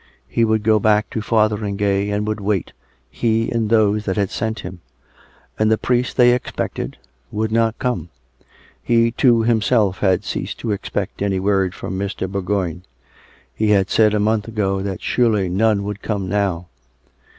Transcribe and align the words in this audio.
He 0.27 0.43
would 0.43 0.63
go 0.63 0.79
back 0.79 1.11
to 1.11 1.21
Fotheringay 1.21 2.09
and 2.09 2.25
would 2.27 2.39
wait, 2.41 2.71
he 3.11 3.51
and 3.51 3.69
those 3.69 4.05
that 4.05 4.17
had 4.17 4.31
sent 4.31 4.61
him. 4.61 4.81
And 5.59 5.69
the 5.71 5.77
priest 5.77 6.17
they 6.17 6.33
expected 6.33 6.97
would 7.31 7.51
not 7.51 7.77
come. 7.77 8.09
He, 8.81 9.11
too, 9.11 9.43
himself, 9.43 9.99
had 9.99 10.23
ceased 10.23 10.57
to 10.61 10.71
expect 10.71 11.21
any 11.21 11.39
word 11.39 11.75
from 11.75 11.99
Mr. 11.99 12.27
Bourgoign; 12.27 12.81
he 13.53 13.69
had 13.69 13.91
said 13.91 14.15
a 14.15 14.19
month 14.19 14.47
ago 14.47 14.81
that 14.81 15.03
surely 15.03 15.49
none 15.49 15.83
would 15.83 16.01
come 16.01 16.27
now. 16.27 16.65